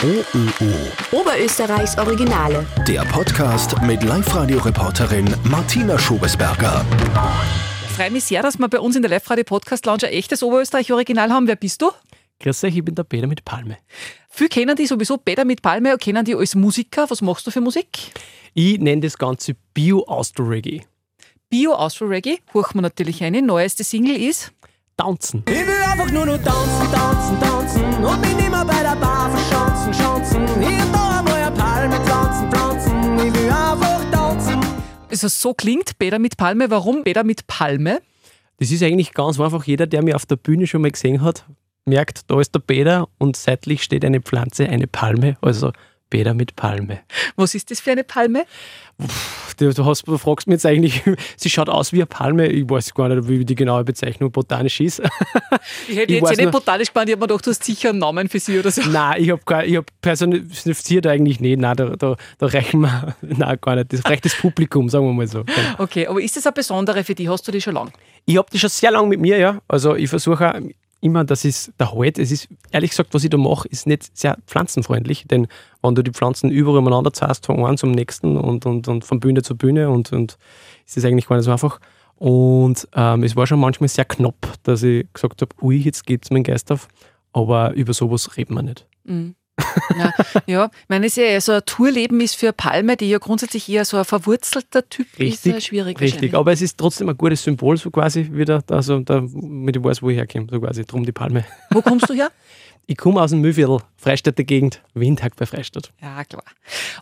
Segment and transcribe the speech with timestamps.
[0.00, 0.72] OÖO.
[1.10, 2.64] Oberösterreichs Originale.
[2.86, 6.86] Der Podcast mit Live-Radio-Reporterin Martina Schobesberger.
[7.82, 11.48] Ich freue mich sehr, dass wir bei uns in der Live-Radio-Podcast-Lounge ein echtes Oberösterreich-Original haben.
[11.48, 11.90] Wer bist du?
[12.38, 13.78] Grüß euch, ich bin der Peter mit Palme.
[14.30, 17.10] Viele kennen die sowieso Peter mit Palme und kennen die als Musiker.
[17.10, 18.12] Was machst du für Musik?
[18.54, 20.82] Ich nenne das Ganze Bio-Austro-Reggae.
[21.50, 23.42] Bio-Austro-Reggae, horchen wir natürlich eine.
[23.42, 24.52] Neueste Single ist
[24.98, 25.44] Tanzen.
[25.48, 29.94] Ich will einfach nur noch tanzen, tanzen, tanzen und mich nimmer bei der Bar verschanzen,
[29.94, 30.44] schanzen.
[30.60, 33.18] Hier und da einmal eine Palme pflanzen, pflanzen.
[33.18, 34.60] Ich will einfach tanzen.
[35.08, 36.68] Also so klingt Peter mit Palme.
[36.68, 38.00] Warum Peter mit Palme?
[38.58, 39.64] Das ist eigentlich ganz einfach.
[39.64, 41.44] Jeder, der mich auf der Bühne schon mal gesehen hat,
[41.84, 45.36] merkt, da ist der Peter und seitlich steht eine Pflanze, eine Palme.
[45.40, 45.70] Also
[46.10, 47.00] Peter mit Palme.
[47.36, 48.44] Was ist das für eine Palme?
[49.58, 51.02] Du, hast, du fragst mich jetzt eigentlich,
[51.36, 52.46] sie schaut aus wie eine Palme.
[52.48, 55.00] Ich weiß gar nicht, wie die genaue Bezeichnung botanisch ist.
[55.88, 57.90] Ich hätte Ich jetzt nicht nur- botanisch gemeint, ich habe mir gedacht, du hast sicher
[57.90, 58.82] einen Namen für sie oder so.
[58.82, 61.58] Nein, ich habe hab personifiziert eigentlich nicht.
[61.60, 63.92] Nein, da, da, da reichen wir, nein, gar nicht.
[63.92, 65.44] Das reicht das Publikum, sagen wir mal so.
[65.78, 67.28] Okay, aber ist das eine besondere für die?
[67.28, 67.92] Hast du die schon lang?
[68.24, 69.60] Ich habe die schon sehr lange mit mir, ja.
[69.68, 70.60] Also ich versuche
[71.00, 72.18] immer, das ist der Halt.
[72.18, 75.46] Es ist, ehrlich gesagt, was ich da mache, ist nicht sehr pflanzenfreundlich, denn
[75.82, 79.20] wenn du die Pflanzen überall umeinander zahlst, von einem zum nächsten und, und, und von
[79.20, 80.38] Bühne zu Bühne und, und
[80.86, 81.80] ist das eigentlich gar nicht so einfach.
[82.16, 86.30] Und ähm, es war schon manchmal sehr knapp, dass ich gesagt habe, ui, jetzt geht's
[86.30, 86.88] mein Geist auf.
[87.32, 88.86] Aber über sowas reden wir nicht.
[89.98, 90.12] Ja,
[90.46, 90.64] ja.
[90.66, 93.84] ich meine, es ist ja so ein Tourleben ist für Palme, die ja grundsätzlich eher
[93.84, 97.42] so ein verwurzelter Typ ist, Richtig, ja schwierig Richtig, aber es ist trotzdem ein gutes
[97.42, 101.12] Symbol, so quasi wieder, also damit ich weiß, wo ich herkomme, so quasi, drum die
[101.12, 101.44] Palme.
[101.70, 102.30] Wo kommst du her?
[102.90, 105.92] Ich komme aus dem Mühlviertel, Freistädter Gegend, Windhack bei Freistadt.
[106.00, 106.42] Ja, klar.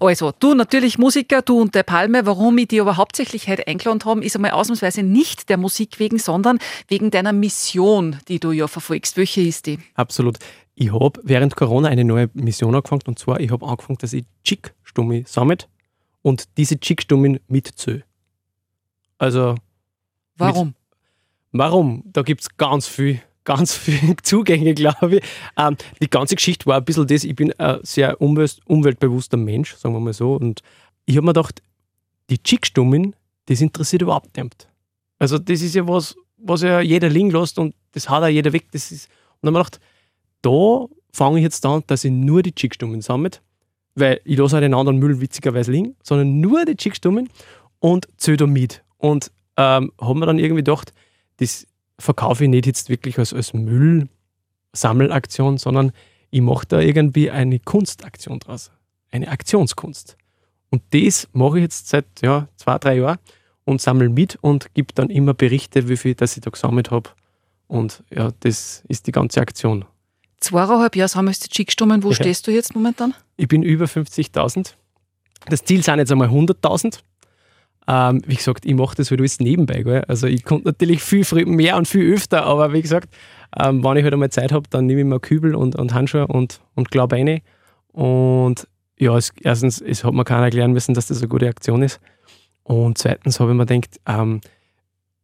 [0.00, 2.26] Also, du natürlich Musiker, du und der Palme.
[2.26, 6.18] Warum ich dich aber hauptsächlich heute eingeladen haben, ist einmal ausnahmsweise nicht der Musik wegen,
[6.18, 9.16] sondern wegen deiner Mission, die du ja verfolgst.
[9.16, 9.78] Welche ist die?
[9.94, 10.38] Absolut.
[10.78, 14.26] Ich habe während Corona eine neue Mission angefangen und zwar, ich habe angefangen, dass ich
[14.44, 15.68] Chick-Stummi sammelt
[16.20, 18.04] und diese Chick-Stummin mitzähle.
[19.16, 19.54] Also,
[20.36, 20.74] Warum?
[21.52, 22.02] warum?
[22.04, 25.24] Da gibt es ganz viel, ganz viel Zugänge, glaube ich.
[25.56, 29.74] Ähm, die ganze Geschichte war ein bisschen das, ich bin ein sehr umwelt, umweltbewusster Mensch,
[29.76, 30.34] sagen wir mal so.
[30.34, 30.60] Und
[31.06, 31.62] ich habe mir gedacht,
[32.28, 33.16] die Chick-Stummin,
[33.46, 34.68] das interessiert überhaupt nicht.
[35.18, 38.52] Also, das ist ja was, was ja jeder liegen lässt und das hat auch jeder
[38.52, 38.66] weg.
[38.72, 39.08] Das ist,
[39.40, 39.95] und dann habe ich gedacht,
[40.42, 43.30] da fange ich jetzt an, dass ich nur die Chickstummen sammle,
[43.94, 47.28] weil ich lasse den anderen Müll witzigerweise liegen, sondern nur die Chickstummen
[47.80, 48.82] und zähle da mit.
[48.98, 50.92] Und ähm, habe mir dann irgendwie gedacht,
[51.38, 51.66] das
[51.98, 55.92] verkaufe ich nicht jetzt wirklich als, als Müllsammelaktion, sondern
[56.30, 58.70] ich mache da irgendwie eine Kunstaktion draus.
[59.10, 60.16] Eine Aktionskunst.
[60.70, 63.18] Und das mache ich jetzt seit ja, zwei, drei Jahren
[63.64, 67.10] und sammle mit und gebe dann immer Berichte, wie viel das ich da gesammelt habe.
[67.68, 69.84] Und ja, das ist die ganze Aktion.
[70.46, 72.02] Zweieinhalb Jahre sammelst du Chickstummen.
[72.02, 72.14] Wo Ja.
[72.14, 73.14] stehst du jetzt momentan?
[73.36, 74.74] Ich bin über 50.000.
[75.48, 77.00] Das Ziel sind jetzt einmal 100.000.
[77.88, 79.82] Ähm, wie gesagt, ich mache das halt alles nebenbei.
[79.82, 80.04] Gell?
[80.08, 83.08] Also ich konnte natürlich viel mehr und viel öfter, aber wie gesagt,
[83.58, 86.26] ähm, wenn ich halt einmal Zeit habe, dann nehme ich mir Kübel und, und Handschuhe
[86.26, 87.40] und, und glaube rein.
[87.92, 88.66] Und
[88.98, 92.00] ja, es, erstens, es hat mir keiner erklären müssen, dass das eine gute Aktion ist.
[92.64, 94.40] Und zweitens habe ich mir gedacht, ähm,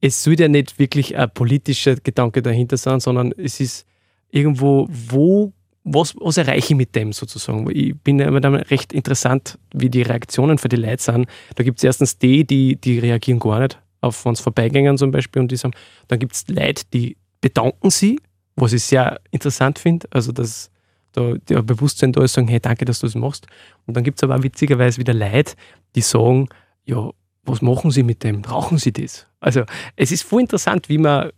[0.01, 3.87] es soll ja nicht wirklich ein politischer Gedanke dahinter sein, sondern es ist
[4.33, 5.53] irgendwo, wo,
[5.85, 7.71] was, was erreiche ich mit dem sozusagen?
[7.71, 11.27] Ich bin immer dann recht interessant, wie die Reaktionen für die Leute sind.
[11.55, 15.43] Da gibt es erstens die, die, die reagieren gar nicht, auf uns Vorbeigängern zum Beispiel,
[15.43, 15.75] und die sagen,
[16.09, 18.19] dann gibt es Leute, die bedanken sie,
[18.57, 20.71] was ich sehr interessant finde, also dass
[21.13, 23.47] da der Bewusstsein da ist, sagen, hey, danke, dass du das machst.
[23.87, 25.55] Und dann gibt es aber auch witzigerweise wieder Leute,
[25.95, 26.49] die sagen,
[26.85, 27.11] ja,
[27.45, 28.41] was machen sie mit dem?
[28.41, 29.27] Brauchen sie das?
[29.41, 29.65] Also
[29.97, 31.31] es ist voll interessant, wie man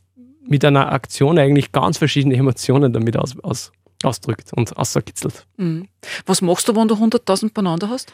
[0.46, 3.72] mit einer Aktion eigentlich ganz verschiedene Emotionen damit aus, aus,
[4.02, 5.46] ausdrückt und auskitzelt.
[5.56, 5.88] Mhm.
[6.26, 8.12] Was machst du, wenn du 100.000 beieinander hast?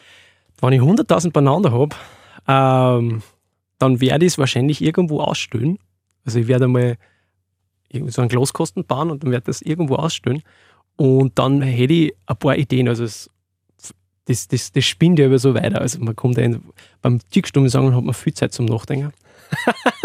[0.61, 1.97] Wenn ich 100.000 beieinander habe,
[2.47, 3.23] ähm,
[3.79, 5.79] dann werde ich es wahrscheinlich irgendwo ausstellen.
[6.25, 6.97] Also ich werde einmal
[8.07, 10.43] so einen Glaskasten bauen und dann werde ich das irgendwo ausstellen.
[10.97, 12.89] Und dann hätte ich ein paar Ideen.
[12.89, 13.31] Also es,
[14.27, 15.81] das, das, das spinnt ja über so weiter.
[15.81, 16.63] Also man kommt ja in,
[17.01, 19.13] beim Tickstummen sagen, hat man viel Zeit zum Nachdenken.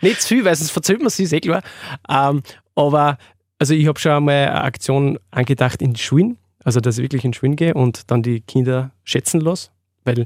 [0.00, 1.62] Nicht zu viel, weil sonst verzählt man sich, ist eh klar.
[2.08, 2.42] Ähm,
[2.74, 3.18] aber
[3.58, 7.32] also ich habe schon einmal eine Aktion angedacht in Schulen, also dass ich wirklich in
[7.32, 9.70] Schulen gehe und dann die Kinder schätzen lasse,
[10.04, 10.24] weil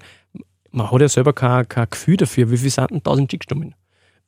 [0.71, 3.75] man hat ja selber kein, kein Gefühl dafür, wie viel sind denn 1000 Chickstummen?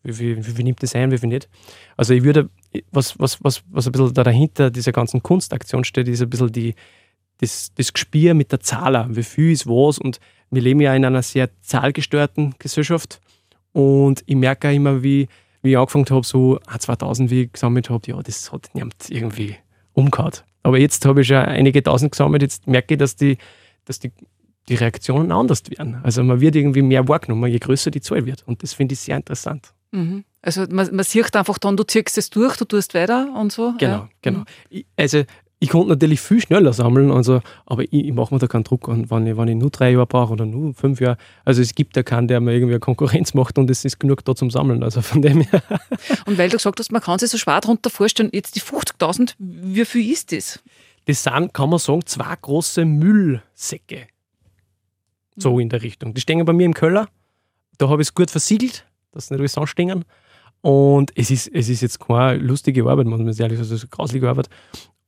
[0.03, 1.49] Wie viel, wie viel nimmt das ein, wie viel nicht?
[1.97, 2.49] Also ich würde,
[2.91, 6.53] was, was, was, was ein bisschen da dahinter dieser ganzen Kunstaktion steht, ist ein bisschen
[6.53, 6.75] die,
[7.39, 9.07] das, das Gespür mit der Zahl, auch.
[9.11, 10.19] wie viel ist was und
[10.51, 13.21] wir leben ja in einer sehr zahlgesteuerten Gesellschaft
[13.73, 15.29] und ich merke auch immer, wie,
[15.63, 18.95] wie ich angefangen habe, so ah, 2000, wie ich gesammelt habe, ja, das hat niemand
[19.09, 19.57] irgendwie
[19.93, 20.33] umgehauen.
[20.63, 23.39] Aber jetzt habe ich schon einige tausend gesammelt, jetzt merke ich, dass die,
[23.85, 24.13] dass die,
[24.69, 26.01] die Reaktionen anders werden.
[26.03, 28.47] Also man wird irgendwie mehr wahrgenommen, je größer die Zahl wird.
[28.47, 29.73] Und das finde ich sehr interessant.
[29.93, 30.25] Mhm.
[30.43, 33.75] Also man, man sieht einfach dann, du ziehst es durch, du tust weiter und so.
[33.79, 34.09] Genau, ja.
[34.23, 34.39] genau.
[34.41, 34.45] Mhm.
[34.71, 35.23] Ich, also
[35.63, 38.89] ich konnte natürlich viel schneller sammeln, also, aber ich, ich mache mir da keinen Druck
[38.89, 41.19] an, wenn ich, wenn ich nur drei Jahre brauche oder nur fünf Jahre.
[41.45, 44.25] Also es gibt ja keinen, der mir irgendwie eine Konkurrenz macht und es ist genug
[44.25, 44.83] da zum Sammeln.
[44.83, 45.63] Also von dem her.
[46.27, 49.35] Und weil du gesagt hast, man kann sich so schwer darunter vorstellen, jetzt die 50.000,
[49.39, 50.61] wie viel ist das?
[51.05, 54.07] Das sind, kann man sagen, zwei große Müllsäcke.
[55.37, 56.15] So in der Richtung.
[56.15, 57.07] Die stehen bei mir im Keller.
[57.77, 60.07] Da habe ich es gut versiegelt, dass sie nicht alles anstehen.
[60.63, 63.83] Und es ist, es ist jetzt keine lustige Arbeit, muss man ehrlich sagen, es ist
[63.83, 64.49] eine grauslige Arbeit.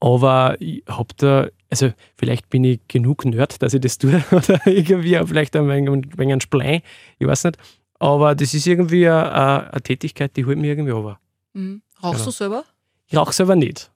[0.03, 4.61] Aber ich habe da, also vielleicht bin ich genug Nerd, dass ich das tue, oder
[4.67, 6.83] irgendwie auch vielleicht ein wenig, ein wenig ein Splein,
[7.21, 7.57] ich weiß nicht.
[8.01, 11.21] Aber das ist irgendwie eine, eine Tätigkeit, die holt mich irgendwie runter.
[11.53, 11.83] Mhm.
[12.03, 12.25] Rauchst Genau.
[12.25, 12.65] du selber?
[13.07, 13.93] Ich rauche selber nicht.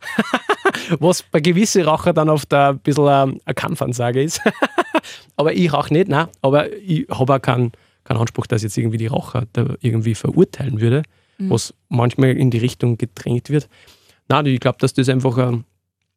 [1.00, 4.40] Was bei gewissen Raucher dann oft ein bisschen eine Kampfansage ist.
[5.36, 6.28] aber ich rauche nicht, nein.
[6.40, 7.72] Aber ich habe auch keinen,
[8.04, 11.02] keinen Anspruch, dass jetzt irgendwie die Raucher da irgendwie verurteilen würde,
[11.38, 13.68] was manchmal in die Richtung gedrängt wird.
[14.28, 15.64] Nein, ich glaube, dass das einfach ähm,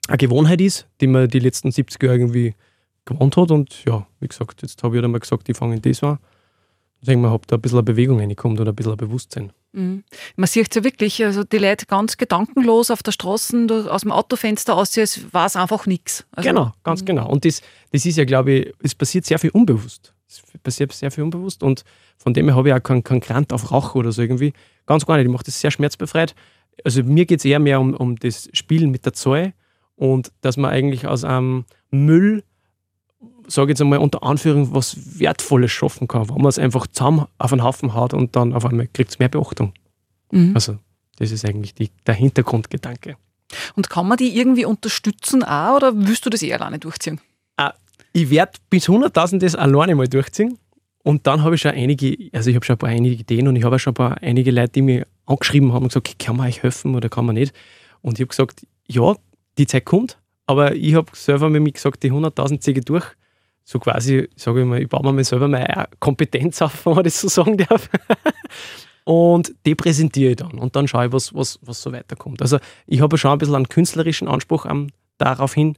[0.07, 2.55] eine Gewohnheit ist, die man die letzten 70 Jahre irgendwie
[3.05, 3.51] gewohnt hat.
[3.51, 6.19] Und ja, wie gesagt, jetzt habe ich einmal gesagt, ich fange in das an.
[6.99, 9.51] Ich denke mal, ob da ein bisschen eine Bewegung reinkommt oder ein bisschen ein Bewusstsein.
[9.71, 10.03] Mhm.
[10.35, 14.11] Man sieht ja wirklich, also die Leute ganz gedankenlos auf der Straße, du- aus dem
[14.11, 16.25] Autofenster aus, es war es einfach nichts.
[16.31, 17.27] Also, genau, ganz genau.
[17.29, 17.61] Und das,
[17.91, 20.13] das ist ja, glaube ich, es passiert sehr viel unbewusst.
[20.27, 21.83] Es passiert sehr viel unbewusst und
[22.17, 24.53] von dem her habe ich auch keinen keinen Grant auf Rauch oder so irgendwie.
[24.85, 25.25] Ganz gar nicht.
[25.25, 26.35] Ich mache das sehr schmerzbefreit.
[26.83, 29.53] Also mir geht es eher mehr um, um das Spielen mit der Zahl
[29.95, 32.43] und dass man eigentlich aus einem Müll,
[33.47, 37.27] sage ich jetzt einmal unter Anführung, was Wertvolles schaffen kann, wo man es einfach zusammen
[37.37, 39.73] auf einen Haufen haut und dann auf einmal kriegt es mehr Beachtung.
[40.31, 40.51] Mhm.
[40.55, 40.77] Also
[41.17, 43.17] das ist eigentlich die, der Hintergrundgedanke.
[43.75, 47.19] Und kann man die irgendwie unterstützen auch oder willst du das eher alleine durchziehen?
[48.13, 50.57] ich werde bis 100.000 das alleine mal durchziehen.
[51.03, 53.55] Und dann habe ich schon einige, also ich habe schon ein paar einige Ideen und
[53.55, 56.37] ich habe auch schon ein paar einige Leute, die mir angeschrieben haben und gesagt, kann
[56.37, 57.53] man euch helfen oder kann man nicht?
[58.01, 59.15] Und ich habe gesagt, ja,
[59.57, 63.05] die Zeit kommt, aber ich habe selber mit mir gesagt, die 100.000 ziehe ich durch.
[63.63, 67.21] So quasi, sage ich mal, ich baue mir selber meine Kompetenz auf, wenn man das
[67.21, 67.89] so sagen darf.
[69.03, 72.41] Und die präsentiere ich dann und dann schaue ich, was, was, was so weiterkommt.
[72.41, 74.87] Also ich habe schon ein bisschen einen künstlerischen Anspruch am,
[75.17, 75.75] darauf hin,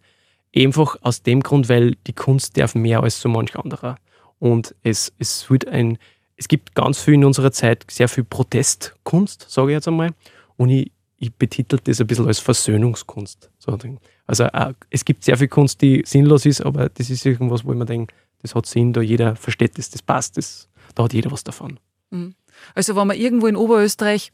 [0.56, 3.98] Einfach aus dem Grund, weil die Kunst darf mehr als so manch anderer.
[4.38, 5.98] Und es, es wird ein,
[6.36, 10.14] es gibt ganz viel in unserer Zeit, sehr viel Protestkunst, sage ich jetzt einmal.
[10.58, 13.50] Und ich, ich betitel das ein bisschen als Versöhnungskunst.
[14.26, 17.72] Also äh, es gibt sehr viel Kunst, die sinnlos ist, aber das ist irgendwas, wo
[17.72, 21.14] ich mir denke, das hat Sinn, da jeder versteht das, das passt, das, da hat
[21.14, 21.80] jeder was davon.
[22.76, 24.32] Also wenn man irgendwo in Oberösterreich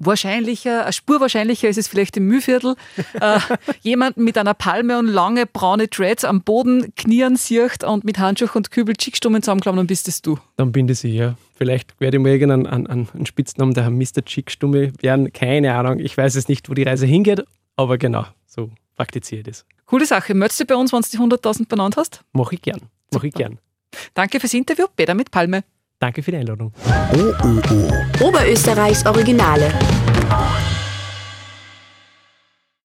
[0.00, 2.74] wahrscheinlicher, eine Spur wahrscheinlicher ist es vielleicht im Mühlviertel,
[3.20, 3.38] äh,
[3.82, 8.48] jemanden mit einer Palme und lange braune Dreads am Boden knieren sieht und mit Handschuh
[8.54, 10.38] und Kübel Chickstummen zusammenklappen, dann bist es du.
[10.56, 11.36] Dann bin ich ja.
[11.54, 14.24] Vielleicht werde ich mal irgendeinen einen, einen, Spitznamen, der Mr.
[14.24, 15.32] Chick-Stumme werden.
[15.32, 15.98] Keine Ahnung.
[15.98, 17.44] Ich weiß es nicht, wo die Reise hingeht,
[17.76, 19.66] aber genau, so praktiziere ich das.
[19.84, 20.34] Coole Sache.
[20.34, 22.22] Meldest du bei uns, wenn du die 100.000 benannt hast?
[22.32, 22.80] Mache ich gern.
[23.12, 23.58] Mache ich gern.
[24.14, 24.86] Danke fürs Interview.
[24.94, 25.64] Peter mit Palme.
[26.00, 26.72] Danke für die Einladung.
[27.12, 28.26] OÖO.
[28.26, 29.70] Oberösterreichs Originale.